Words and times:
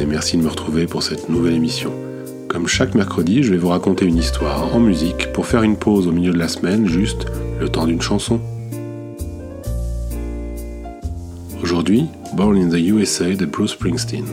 et 0.00 0.06
merci 0.06 0.36
de 0.36 0.42
me 0.42 0.48
retrouver 0.48 0.86
pour 0.86 1.02
cette 1.02 1.28
nouvelle 1.28 1.54
émission. 1.54 1.92
Comme 2.48 2.66
chaque 2.66 2.94
mercredi, 2.94 3.42
je 3.42 3.50
vais 3.50 3.58
vous 3.58 3.68
raconter 3.68 4.06
une 4.06 4.16
histoire 4.16 4.74
en 4.74 4.80
musique 4.80 5.32
pour 5.32 5.46
faire 5.46 5.62
une 5.62 5.76
pause 5.76 6.08
au 6.08 6.12
milieu 6.12 6.32
de 6.32 6.38
la 6.38 6.48
semaine, 6.48 6.86
juste 6.86 7.26
le 7.60 7.68
temps 7.68 7.86
d'une 7.86 8.00
chanson. 8.00 8.40
Aujourd'hui, 11.62 12.06
Born 12.34 12.56
in 12.56 12.68
the 12.68 12.80
USA 12.80 13.34
de 13.34 13.44
Bruce 13.44 13.72
Springsteen. 13.72 14.24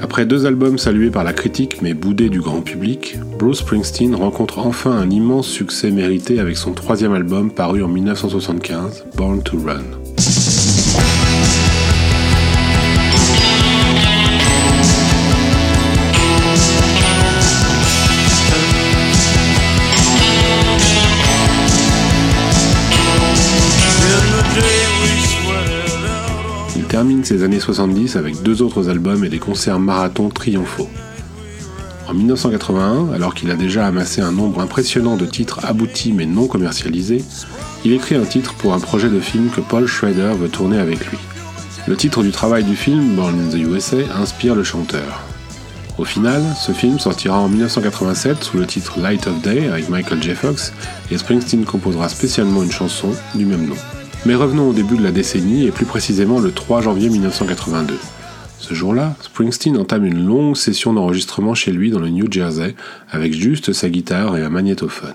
Après 0.00 0.24
deux 0.24 0.46
albums 0.46 0.78
salués 0.78 1.10
par 1.10 1.24
la 1.24 1.32
critique 1.32 1.82
mais 1.82 1.94
boudés 1.94 2.28
du 2.28 2.40
grand 2.40 2.60
public, 2.60 3.18
Bruce 3.38 3.58
Springsteen 3.58 4.14
rencontre 4.14 4.60
enfin 4.60 4.92
un 4.92 5.10
immense 5.10 5.48
succès 5.48 5.90
mérité 5.90 6.38
avec 6.38 6.56
son 6.56 6.72
troisième 6.72 7.14
album 7.14 7.50
paru 7.50 7.82
en 7.82 7.88
1975, 7.88 9.06
Born 9.16 9.42
to 9.42 9.58
Run. 9.58 10.05
Ses 27.26 27.42
années 27.42 27.58
70 27.58 28.14
avec 28.14 28.40
deux 28.44 28.62
autres 28.62 28.88
albums 28.88 29.24
et 29.24 29.28
des 29.28 29.40
concerts 29.40 29.80
marathons 29.80 30.28
triomphaux. 30.28 30.88
En 32.06 32.14
1981, 32.14 33.12
alors 33.12 33.34
qu'il 33.34 33.50
a 33.50 33.56
déjà 33.56 33.84
amassé 33.84 34.20
un 34.20 34.30
nombre 34.30 34.60
impressionnant 34.60 35.16
de 35.16 35.26
titres 35.26 35.58
aboutis 35.64 36.12
mais 36.12 36.24
non 36.24 36.46
commercialisés, 36.46 37.24
il 37.84 37.92
écrit 37.92 38.14
un 38.14 38.24
titre 38.24 38.54
pour 38.54 38.74
un 38.74 38.78
projet 38.78 39.08
de 39.08 39.18
film 39.18 39.50
que 39.50 39.60
Paul 39.60 39.88
Schrader 39.88 40.34
veut 40.38 40.48
tourner 40.48 40.78
avec 40.78 41.04
lui. 41.10 41.18
Le 41.88 41.96
titre 41.96 42.22
du 42.22 42.30
travail 42.30 42.62
du 42.62 42.76
film, 42.76 43.16
Born 43.16 43.34
in 43.40 43.50
the 43.50 43.60
USA, 43.60 43.96
inspire 44.20 44.54
le 44.54 44.62
chanteur. 44.62 45.24
Au 45.98 46.04
final, 46.04 46.42
ce 46.64 46.70
film 46.70 47.00
sortira 47.00 47.40
en 47.40 47.48
1987 47.48 48.44
sous 48.44 48.56
le 48.56 48.66
titre 48.66 49.00
Light 49.00 49.26
of 49.26 49.42
Day 49.42 49.68
avec 49.68 49.88
Michael 49.88 50.22
J. 50.22 50.36
Fox 50.36 50.72
et 51.10 51.18
Springsteen 51.18 51.64
composera 51.64 52.08
spécialement 52.08 52.62
une 52.62 52.70
chanson 52.70 53.08
du 53.34 53.46
même 53.46 53.66
nom. 53.66 53.76
Mais 54.26 54.34
revenons 54.34 54.70
au 54.70 54.72
début 54.72 54.96
de 54.96 55.04
la 55.04 55.12
décennie 55.12 55.66
et 55.66 55.70
plus 55.70 55.86
précisément 55.86 56.40
le 56.40 56.50
3 56.50 56.80
janvier 56.80 57.10
1982. 57.10 57.96
Ce 58.58 58.74
jour-là, 58.74 59.14
Springsteen 59.22 59.76
entame 59.76 60.04
une 60.04 60.26
longue 60.26 60.56
session 60.56 60.92
d'enregistrement 60.92 61.54
chez 61.54 61.70
lui 61.70 61.92
dans 61.92 62.00
le 62.00 62.08
New 62.08 62.26
Jersey 62.28 62.74
avec 63.08 63.32
juste 63.32 63.72
sa 63.72 63.88
guitare 63.88 64.36
et 64.36 64.42
un 64.42 64.48
magnétophone. 64.48 65.14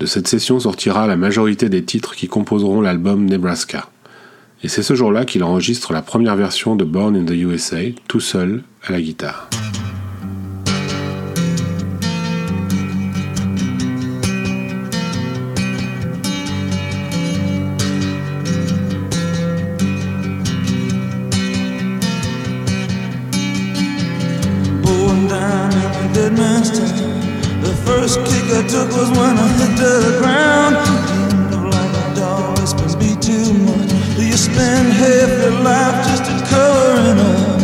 De 0.00 0.06
cette 0.06 0.26
session 0.26 0.58
sortira 0.58 1.06
la 1.06 1.16
majorité 1.16 1.68
des 1.68 1.84
titres 1.84 2.16
qui 2.16 2.26
composeront 2.26 2.80
l'album 2.80 3.26
Nebraska. 3.26 3.88
Et 4.64 4.68
c'est 4.68 4.82
ce 4.82 4.96
jour-là 4.96 5.24
qu'il 5.24 5.44
enregistre 5.44 5.92
la 5.92 6.02
première 6.02 6.34
version 6.34 6.74
de 6.74 6.82
Born 6.82 7.14
in 7.14 7.24
the 7.24 7.36
USA, 7.36 7.78
tout 8.08 8.18
seul, 8.18 8.64
à 8.82 8.90
la 8.90 9.00
guitare. 9.00 9.48
First 28.24 28.32
kick 28.32 28.50
I 28.52 28.66
took 28.66 28.88
was 28.96 29.10
when 29.10 29.36
I 29.38 29.48
hit 29.58 29.76
the 29.76 30.18
ground. 30.20 30.76
Look 31.50 31.72
like 31.72 31.90
a 31.90 32.14
dog, 32.14 32.58
must 32.58 32.98
be 32.98 33.16
too 33.20 33.52
much. 33.54 33.90
Do 34.16 34.22
you 34.26 34.36
spend 34.36 34.92
half 34.92 35.30
your 35.42 35.56
life 35.62 35.96
just 36.06 36.24
covering 36.50 37.18
up? 37.18 37.60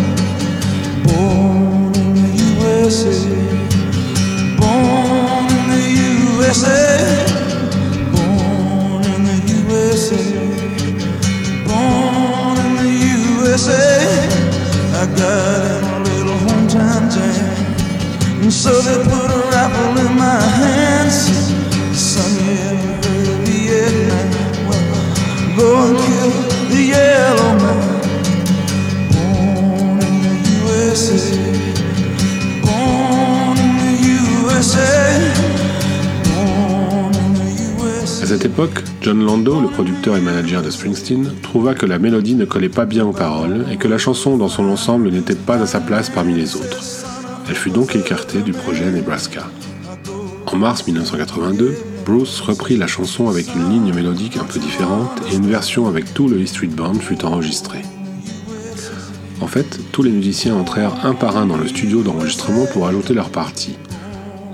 Born 1.05 1.95
in 1.95 2.15
the 2.15 2.31
USA, 2.49 3.17
born 4.61 5.47
in 5.59 5.65
the 5.75 5.85
USA, 6.41 6.85
born 8.13 9.03
in 9.15 9.21
the 9.31 9.39
USA, 9.61 10.23
born 11.67 12.57
in 12.65 12.73
the 12.83 12.91
USA. 13.43 13.87
I 15.01 15.05
got 15.07 15.61
in 15.77 15.85
a 15.85 15.99
little 16.09 16.39
hometown 16.47 17.03
jam, 17.15 17.46
so 18.51 18.71
they 18.83 19.03
put 19.05 19.31
a 19.31 19.39
rifle 19.51 20.15
my 20.15 20.41
hands. 20.41 21.47
À 38.23 38.29
cette 38.29 38.45
époque, 38.45 38.83
John 39.01 39.25
Lando, 39.25 39.61
le 39.61 39.69
producteur 39.69 40.17
et 40.17 40.21
manager 40.21 40.63
de 40.63 40.71
Springsteen, 40.71 41.31
trouva 41.43 41.75
que 41.75 41.87
la 41.87 41.99
mélodie 41.99 42.35
ne 42.35 42.45
collait 42.45 42.69
pas 42.69 42.85
bien 42.85 43.07
aux 43.07 43.13
paroles 43.13 43.65
et 43.73 43.77
que 43.77 43.89
la 43.89 43.99
chanson 43.99 44.37
dans 44.37 44.49
son 44.49 44.65
ensemble 44.65 45.11
n'était 45.11 45.35
pas 45.35 45.57
à 45.63 45.67
sa 45.67 45.81
place 45.81 46.11
parmi 46.11 46.35
les 46.35 46.57
autres. 46.57 47.16
Elle 47.49 47.55
fut 47.55 47.71
donc 47.71 47.95
écartée 47.95 48.43
du 48.43 48.53
projet 48.53 48.91
Nebraska. 48.91 49.45
En 50.47 50.57
mars 50.57 50.87
1982, 50.87 51.77
Bruce 52.05 52.41
reprit 52.41 52.77
la 52.77 52.87
chanson 52.87 53.29
avec 53.29 53.55
une 53.55 53.71
ligne 53.71 53.95
mélodique 53.95 54.37
un 54.37 54.45
peu 54.45 54.59
différente 54.59 55.11
et 55.31 55.37
une 55.37 55.49
version 55.49 55.87
avec 55.87 56.13
tout 56.15 56.29
le 56.29 56.43
E 56.43 56.47
Street 56.47 56.67
Band 56.69 56.95
fut 56.95 57.25
enregistrée. 57.25 57.83
En 59.41 59.47
fait, 59.47 59.79
tous 59.93 60.03
les 60.03 60.11
musiciens 60.11 60.57
entrèrent 60.57 61.05
un 61.05 61.15
par 61.15 61.37
un 61.37 61.47
dans 61.47 61.57
le 61.57 61.69
studio 61.69 62.03
d'enregistrement 62.03 62.67
pour 62.73 62.87
ajouter 62.87 63.15
leur 63.15 63.31
partie. 63.31 63.77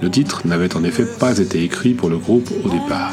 Le 0.02 0.10
titre 0.10 0.42
n'avait 0.47 0.76
en 0.76 0.84
effet 0.84 1.06
pas 1.19 1.38
été 1.38 1.62
écrit 1.62 1.94
pour 1.94 2.10
le 2.10 2.19
groupe 2.19 2.50
au 2.64 2.69
départ. 2.69 3.12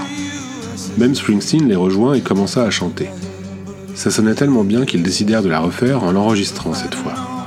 Même 0.97 1.15
Springsteen 1.15 1.67
les 1.67 1.75
rejoint 1.75 2.15
et 2.15 2.21
commença 2.21 2.63
à 2.63 2.69
chanter. 2.69 3.09
Ça 3.95 4.09
sonnait 4.09 4.35
tellement 4.35 4.63
bien 4.63 4.85
qu'ils 4.85 5.03
décidèrent 5.03 5.43
de 5.43 5.49
la 5.49 5.59
refaire 5.59 6.03
en 6.03 6.11
l'enregistrant 6.11 6.73
cette 6.73 6.95
fois. 6.95 7.38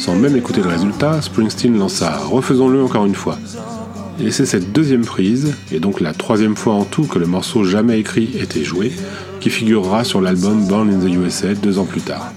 Sans 0.00 0.14
même 0.14 0.34
écouter 0.34 0.62
le 0.62 0.68
résultat, 0.68 1.20
Springsteen 1.20 1.78
lança 1.78 2.16
Refaisons-le 2.16 2.82
encore 2.82 3.04
une 3.04 3.14
fois. 3.14 3.38
Et 4.18 4.30
c'est 4.30 4.46
cette 4.46 4.72
deuxième 4.72 5.04
prise, 5.04 5.54
et 5.70 5.78
donc 5.78 6.00
la 6.00 6.14
troisième 6.14 6.56
fois 6.56 6.72
en 6.72 6.84
tout 6.84 7.04
que 7.04 7.18
le 7.18 7.26
morceau 7.26 7.64
jamais 7.64 8.00
écrit 8.00 8.30
était 8.40 8.64
joué, 8.64 8.92
qui 9.40 9.50
figurera 9.50 10.04
sur 10.04 10.22
l'album 10.22 10.66
Born 10.66 10.88
in 10.88 11.00
the 11.00 11.12
USA 11.12 11.52
deux 11.52 11.78
ans 11.78 11.84
plus 11.84 12.00
tard. 12.00 12.32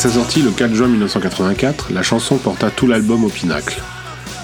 Sa 0.00 0.08
sortie 0.08 0.40
le 0.40 0.50
4 0.50 0.74
juin 0.74 0.88
1984, 0.88 1.92
la 1.92 2.02
chanson 2.02 2.38
porta 2.38 2.70
tout 2.70 2.86
l'album 2.86 3.22
au 3.22 3.28
pinacle. 3.28 3.82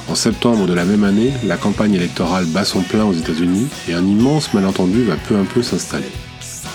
En 0.06 0.14
septembre 0.14 0.66
de 0.66 0.74
la 0.74 0.84
même 0.84 1.02
année, 1.02 1.32
la 1.46 1.56
campagne 1.56 1.94
électorale 1.94 2.44
bat 2.44 2.66
son 2.66 2.82
plein 2.82 3.06
aux 3.06 3.14
États-Unis 3.14 3.66
et 3.88 3.94
un 3.94 4.04
immense 4.04 4.52
malentendu 4.52 5.04
va 5.04 5.16
peu 5.16 5.34
à 5.34 5.44
peu 5.44 5.62
s'installer. 5.62 6.12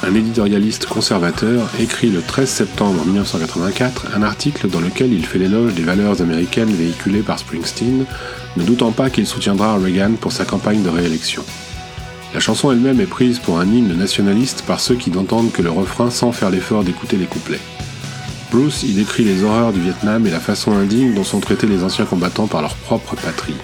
Un 0.01 0.16
éditorialiste 0.16 0.88
conservateur 0.88 1.69
écrit 1.80 2.10
le 2.10 2.24
13 2.24 2.50
septembre 2.50 3.06
1984 3.06 4.07
un 4.16 4.24
article 4.24 4.68
dans 4.68 4.81
lequel 4.81 5.13
il 5.13 5.27
fait 5.27 5.38
l'éloge 5.38 5.75
des 5.75 5.84
valeurs 5.84 6.19
américaines 6.19 6.74
véhiculées 6.74 7.22
par 7.22 7.38
Springsteen, 7.38 8.06
ne 8.57 8.63
doutant 8.63 8.94
pas 8.94 9.12
qu'il 9.12 9.27
soutiendra 9.27 9.77
Reagan 9.77 10.13
pour 10.19 10.31
sa 10.31 10.44
campagne 10.44 10.81
de 10.81 10.89
réélection. 10.89 11.44
La 12.34 12.39
chanson 12.39 12.72
elle-même 12.72 13.00
est 13.00 13.06
prise 13.06 13.38
pour 13.38 13.60
un 13.60 13.68
hymne 13.68 13.95
nationaliste 13.95 14.63
par 14.66 14.80
ceux 14.80 14.95
qui 14.95 15.12
n'entendent 15.12 15.51
que 15.51 15.62
le 15.62 15.69
refrain 15.69 16.10
sans 16.10 16.31
faire 16.31 16.50
l'effort 16.50 16.84
d'écouter 16.84 17.18
les 17.18 17.27
couplets. 17.27 17.60
Bruce 18.51 18.83
y 18.83 18.92
décrit 18.92 19.24
les 19.24 19.44
horreurs 19.44 19.71
du 19.71 19.80
Vietnam 19.80 20.27
et 20.27 20.30
la 20.30 20.42
façon 20.42 20.74
indigne 20.74 21.13
dont 21.13 21.24
sont 21.24 21.39
traités 21.39 21.68
les 21.68 21.83
anciens 21.83 22.03
combattants 22.03 22.48
par 22.48 22.62
leur 22.62 22.75
propre 22.75 23.15
patrie. 23.15 23.56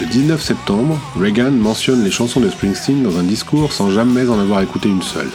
Le 0.00 0.06
19 0.06 0.40
septembre, 0.40 0.96
Reagan 1.18 1.50
mentionne 1.50 2.04
les 2.04 2.12
chansons 2.12 2.38
de 2.38 2.48
Springsteen 2.48 3.02
dans 3.02 3.18
un 3.18 3.24
discours 3.24 3.72
sans 3.72 3.90
jamais 3.90 4.28
en 4.28 4.38
avoir 4.38 4.62
écouté 4.62 4.88
une 4.88 5.02
seule. 5.02 5.30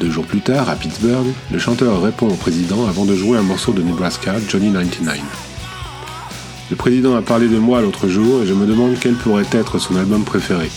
Deux 0.00 0.10
jours 0.10 0.24
plus 0.24 0.40
tard, 0.40 0.70
à 0.70 0.74
Pittsburgh, 0.74 1.26
le 1.52 1.58
chanteur 1.58 2.00
répond 2.00 2.28
au 2.28 2.34
président 2.34 2.88
avant 2.88 3.04
de 3.04 3.14
jouer 3.14 3.36
un 3.36 3.42
morceau 3.42 3.72
de 3.72 3.82
Nebraska, 3.82 4.36
Johnny 4.48 4.72
99. 4.72 5.20
Le 6.70 6.76
président 6.76 7.14
a 7.14 7.20
parlé 7.20 7.48
de 7.48 7.58
moi 7.58 7.82
l'autre 7.82 8.08
jour 8.08 8.42
et 8.42 8.46
je 8.46 8.54
me 8.54 8.64
demande 8.64 8.96
quel 8.98 9.14
pourrait 9.14 9.44
être 9.52 9.78
son 9.78 9.96
album 9.96 10.24
préféré. 10.24 10.70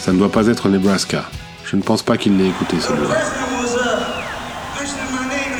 Ça 0.00 0.14
ne 0.14 0.18
doit 0.18 0.32
pas 0.32 0.46
être 0.46 0.70
Nebraska. 0.70 1.26
Je 1.66 1.76
ne 1.76 1.82
pense 1.82 2.02
pas 2.02 2.16
qu'il 2.16 2.38
l'ait 2.38 2.48
écouté 2.48 2.80
celui-là. 2.80 3.53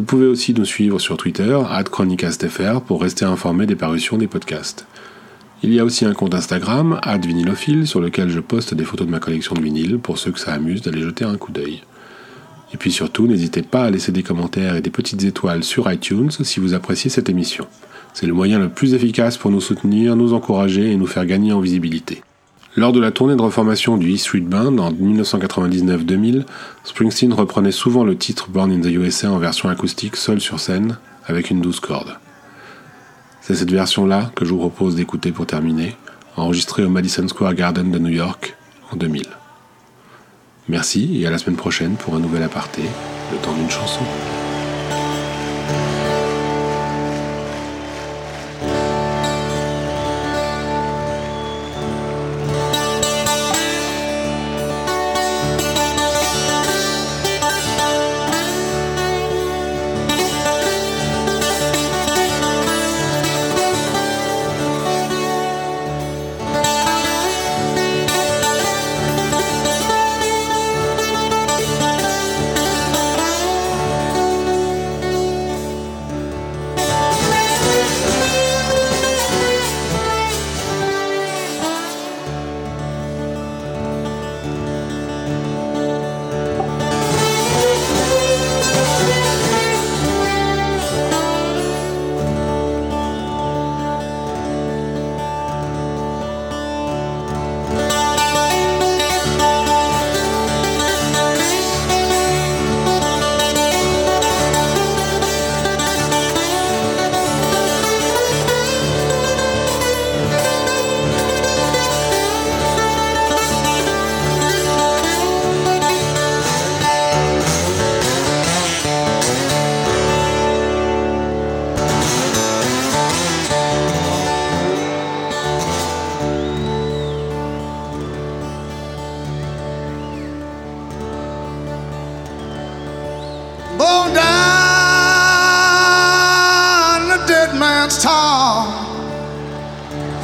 Vous 0.00 0.06
pouvez 0.06 0.28
aussi 0.28 0.54
nous 0.54 0.64
suivre 0.64 0.98
sur 0.98 1.18
Twitter, 1.18 1.58
chronicastfr, 1.90 2.80
pour 2.80 3.02
rester 3.02 3.26
informé 3.26 3.66
des 3.66 3.76
parutions 3.76 4.16
des 4.16 4.28
podcasts. 4.28 4.86
Il 5.62 5.74
y 5.74 5.78
a 5.78 5.84
aussi 5.84 6.06
un 6.06 6.14
compte 6.14 6.34
Instagram, 6.34 6.98
@vinylophile, 7.22 7.86
sur 7.86 8.00
lequel 8.00 8.30
je 8.30 8.40
poste 8.40 8.72
des 8.72 8.84
photos 8.84 9.06
de 9.06 9.12
ma 9.12 9.20
collection 9.20 9.54
de 9.54 9.60
vinyles 9.60 9.98
pour 9.98 10.16
ceux 10.16 10.30
que 10.30 10.40
ça 10.40 10.54
amuse 10.54 10.80
d'aller 10.80 11.02
jeter 11.02 11.26
un 11.26 11.36
coup 11.36 11.52
d'œil. 11.52 11.82
Et 12.72 12.78
puis 12.78 12.92
surtout, 12.92 13.26
n'hésitez 13.26 13.60
pas 13.60 13.84
à 13.84 13.90
laisser 13.90 14.10
des 14.10 14.22
commentaires 14.22 14.74
et 14.74 14.80
des 14.80 14.88
petites 14.88 15.22
étoiles 15.22 15.64
sur 15.64 15.92
iTunes 15.92 16.30
si 16.30 16.60
vous 16.60 16.72
appréciez 16.72 17.10
cette 17.10 17.28
émission. 17.28 17.66
C'est 18.14 18.26
le 18.26 18.32
moyen 18.32 18.58
le 18.58 18.70
plus 18.70 18.94
efficace 18.94 19.36
pour 19.36 19.50
nous 19.50 19.60
soutenir, 19.60 20.16
nous 20.16 20.32
encourager 20.32 20.90
et 20.90 20.96
nous 20.96 21.06
faire 21.06 21.26
gagner 21.26 21.52
en 21.52 21.60
visibilité. 21.60 22.22
Lors 22.76 22.92
de 22.92 23.00
la 23.00 23.10
tournée 23.10 23.34
de 23.34 23.42
reformation 23.42 23.96
du 23.96 24.14
E 24.14 24.16
Street 24.16 24.40
Band 24.40 24.78
en 24.78 24.92
1999-2000, 24.92 26.44
Springsteen 26.84 27.32
reprenait 27.32 27.72
souvent 27.72 28.04
le 28.04 28.16
titre 28.16 28.48
Born 28.48 28.70
in 28.70 28.80
the 28.80 28.92
USA 28.92 29.32
en 29.32 29.38
version 29.38 29.68
acoustique 29.68 30.14
seul 30.14 30.40
sur 30.40 30.60
scène 30.60 30.96
avec 31.26 31.50
une 31.50 31.60
douce 31.60 31.80
corde. 31.80 32.16
C'est 33.40 33.56
cette 33.56 33.72
version-là 33.72 34.30
que 34.36 34.44
je 34.44 34.52
vous 34.52 34.58
propose 34.58 34.94
d'écouter 34.94 35.32
pour 35.32 35.46
terminer, 35.46 35.96
enregistrée 36.36 36.84
au 36.84 36.90
Madison 36.90 37.26
Square 37.26 37.54
Garden 37.54 37.90
de 37.90 37.98
New 37.98 38.12
York 38.12 38.56
en 38.92 38.96
2000. 38.96 39.24
Merci 40.68 41.20
et 41.20 41.26
à 41.26 41.30
la 41.32 41.38
semaine 41.38 41.56
prochaine 41.56 41.96
pour 41.96 42.14
un 42.14 42.20
nouvel 42.20 42.44
aparté, 42.44 42.82
le 43.32 43.38
temps 43.38 43.54
d'une 43.54 43.70
chanson. 43.70 44.04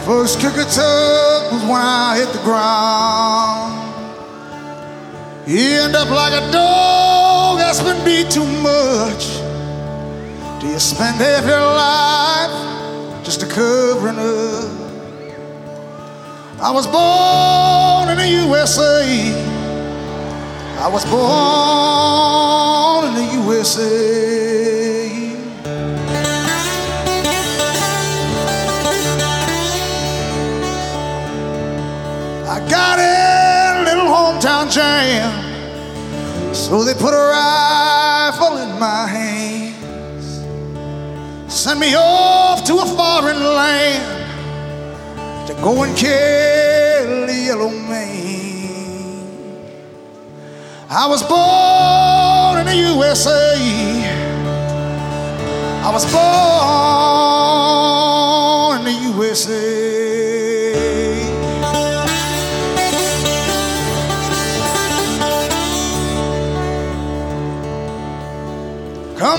First 0.07 0.39
kick 0.39 0.53
I 0.53 0.63
took 0.63 1.51
was 1.51 1.63
when 1.63 1.83
I 1.83 2.17
hit 2.17 2.33
the 2.33 2.39
ground. 2.45 3.75
You 5.49 5.83
end 5.83 5.97
up 5.97 6.09
like 6.11 6.33
a 6.33 6.53
dog 6.53 7.59
that's 7.59 7.83
been 7.83 8.05
beat 8.05 8.31
too 8.31 8.47
much. 8.63 9.41
Do 10.61 10.69
you 10.69 10.79
spend 10.79 11.17
half 11.17 11.45
your 11.45 11.59
life 11.59 13.25
just 13.25 13.41
to 13.41 13.47
covering 13.49 14.21
up? 14.21 14.71
I 16.63 16.71
was 16.71 16.87
born 16.87 18.09
in 18.11 18.19
the 18.19 18.29
USA. 18.47 19.03
I 20.79 20.87
was 20.87 21.05
born 21.11 23.09
in 23.09 23.15
the 23.27 23.35
USA. 23.43 24.76
Jam, 34.47 36.55
so 36.55 36.85
they 36.85 36.95
put 36.95 37.13
a 37.13 37.17
rifle 37.17 38.59
in 38.59 38.79
my 38.79 39.05
hands, 39.07 40.45
sent 41.53 41.81
me 41.81 41.97
off 41.97 42.63
to 42.65 42.75
a 42.75 42.87
foreign 42.87 43.43
land 43.43 45.49
to 45.49 45.55
go 45.55 45.83
and 45.83 45.97
kill 45.97 47.27
the 47.27 47.35
yellow 47.35 47.71
man. 47.71 48.07
I 50.89 51.09
was 51.09 51.25
born 51.25 52.61
in 52.61 52.67
the 52.67 52.77
USA. 52.95 53.57
I 55.83 55.91
was 55.93 56.05
born 58.77 58.81
in 58.81 58.85
the 58.95 59.01
USA. 59.17 59.86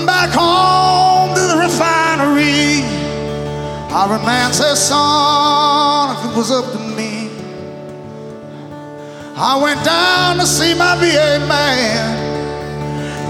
Back 0.08 0.30
home 0.32 1.34
to 1.36 1.42
the 1.52 1.58
refinery. 1.66 2.80
Iron 3.92 4.24
Man 4.24 4.52
says, 4.54 4.88
son, 4.88 6.16
if 6.16 6.32
it 6.32 6.36
was 6.36 6.50
up 6.50 6.72
to 6.72 6.80
me, 6.96 7.28
I 9.36 9.60
went 9.62 9.84
down 9.84 10.38
to 10.38 10.46
see 10.46 10.74
my 10.74 10.96
VA 10.96 11.38
man. 11.46 12.28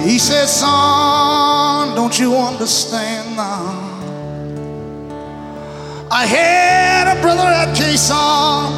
He 0.06 0.18
said, 0.18 0.47
Son, 0.47 1.94
don't 1.94 2.18
you 2.18 2.35
understand 2.35 3.37
now? 3.37 3.85
I 6.11 6.25
had 6.25 7.14
a 7.14 7.20
brother 7.20 7.42
at 7.42 7.76
Quezon 7.76 8.73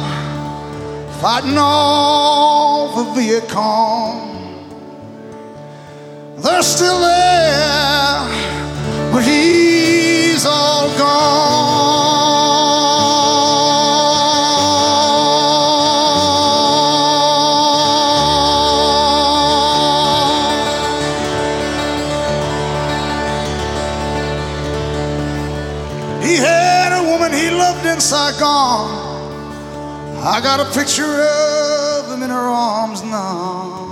fighting 1.21 1.57
off 1.57 2.97
a 2.97 3.13
Viet 3.13 3.47
Cong. 3.47 4.29
They're 6.37 6.63
still 6.63 6.99
there, 6.99 7.80
but 9.11 9.23
he's 9.23 10.45
all 10.45 10.87
gone. 10.97 11.31
He 26.23 26.37
had 26.37 26.93
a 26.93 27.03
woman 27.11 27.33
he 27.33 27.49
loved 27.49 27.85
in 27.85 27.99
Saigon. 27.99 29.09
I 30.23 30.39
got 30.41 30.59
a 30.59 30.65
picture 30.79 31.03
of 31.03 32.11
him 32.11 32.23
in 32.23 32.29
her 32.29 32.37
arms 32.37 33.03
now. 33.03 33.90